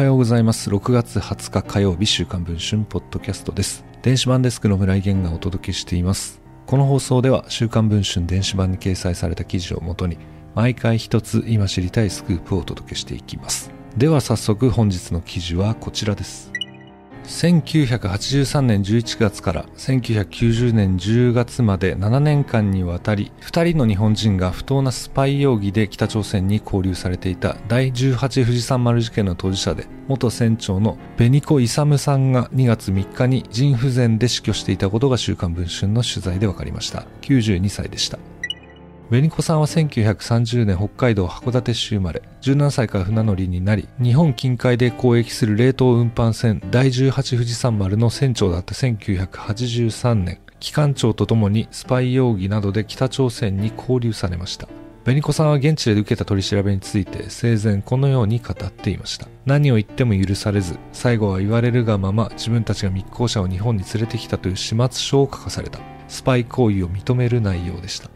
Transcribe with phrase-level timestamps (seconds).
[0.00, 0.70] はようございます。
[0.70, 3.84] 6月20日火曜日週刊文春ポッドキャストです。
[4.00, 6.40] 電子版デスクの村井源がお届けしています。
[6.64, 10.16] この放送では週刊文春電子版に掲載された記事をもとに
[10.54, 13.72] 毎回一つ今知りたいスクープをお届けしていきます。
[13.94, 16.49] では早速本日の記事はこちらです。
[17.30, 37.06] 1983年11月から1990年10月まで7年間にわたり2人の日本人が不当なスパイ容疑で北朝鮮に拘留されていた第18富士山丸事件の当事者で元船長の紅子勇さんが2月3日に腎不全で死去していたことが週刊文春の取材で分かりました。
[37.22, 38.18] 92歳でした。
[39.10, 54.68] 紅子さんは1930年北海道函館市生まれ、17歳から船乗りになり、日本近海で交易する冷凍運搬船第18富士山丸の船長だった1983年、機関長とともにスパイ容疑などで北朝鮮に拘留されました。
[55.02, 59.26] 紅子さんは現地で受けた取り調べについて生前このように語っていました。
[59.44, 65.80] 何を言っても許されず、最後は言われるがまま自分たちが密航者を日本に連れてきたという始末書を書かされた。
[66.06, 68.08] スパイ行為を認める内容でした。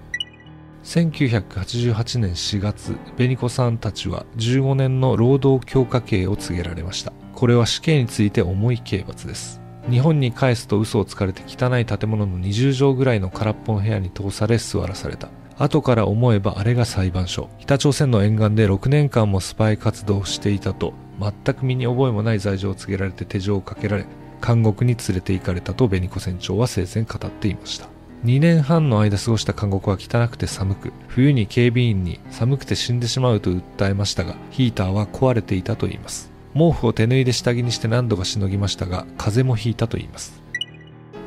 [0.85, 7.13] 1988年4月、紅子さんたちは15年の労働強化刑を告げられました。
[7.35, 9.61] これは死刑について重い刑罰です。
[9.91, 15.29] 日本に返すと嘘をつかれて汚い建物の20畳ぐらいの空っぽの部屋に通され座らされた。
[15.57, 17.49] 後から思えばあれが裁判所。
[17.59, 24.05] 北朝鮮の沿岸で6年間もスパイ活動をしていたと、全く身に覚えもない罪状を告げられて手錠をかけられ、
[24.47, 27.94] 監獄に連れて行かれたと紅子船長は生前語っていました。
[28.25, 36.31] 2年半の間過ごした監獄は汚くて寒く、冬に警備員に寒くて死んでしまうと訴えましたが、ヒーターは壊れていたといいます。
[36.55, 40.43] 毛布を手縫いで下着にして何度かしのぎましたが、風邪もひいたといいます。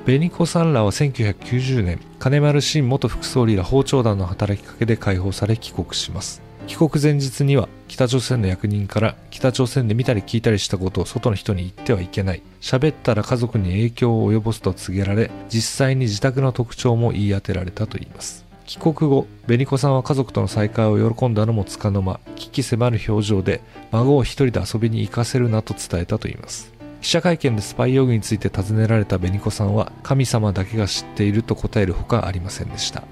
[0.06, 6.47] 紅子さんらは1990年、金丸信元副総理ら包丁団の働きかけで解放され帰国します。
[6.68, 12.42] 帰国前日には北朝鮮の役人から北朝鮮で見たり聞いたりしたことを外の人に言ってはいけない。
[12.60, 18.46] 喋ったら家族に影響を及ぼすと告げられ、実際に自宅の特徴も言い当てられたといいます。
[18.66, 23.62] 帰国後、紅子さんは家族との再会を喜んだのもつかの間、危機迫る表情で
[23.92, 26.74] 孫を一人で遊びに行かせるなと伝えたといいます。
[27.02, 33.04] 記者会見でスパイ容疑について尋ねられた紅子さんは神様だけが知っていると答えるほかありませんでした。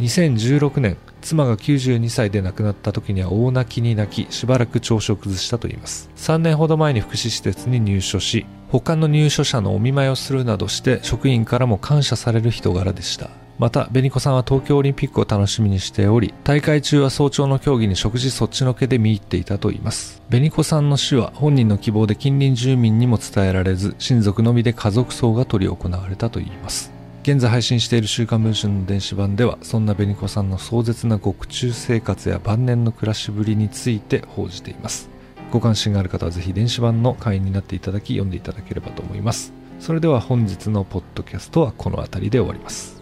[0.00, 6.10] 2016年、妻が92歳で亡くなった時には大泣きに泣き、しばらく調子を崩したといいます。
[6.16, 13.30] 3年ほど前に福祉施設に入所し、他の入所者のお見舞いをするなどして職員からも感謝される人柄でした。
[13.58, 20.20] また、紅子さんは東京オリンピックを楽しみにしており、大会中は早朝の競技に食事そっちのけで見入っていたといいます。
[20.28, 26.95] 紅子さんの死は本人の希望で近隣住民にも伝えられず、親族のみで家族葬が執り行われたといいます。
[27.26, 35.10] 現在配信している週刊文春の電子版ではそんな紅子さんの壮絶な獄中生活や晩年の暮らしぶりについて報じています。
[35.50, 39.52] ご関心がある方はぜひ電子版の会員になっていただき読んでいただければと思います。
[39.80, 42.95] それでは本日のポッドキャストはこの辺りで終わります。